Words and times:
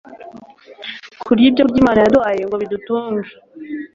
kurya 1.25 1.45
ibyokurya 1.49 1.81
Imana 1.83 1.99
yaduhaye 2.03 2.41
ngo 2.45 2.55
bidutunge! 2.61 3.29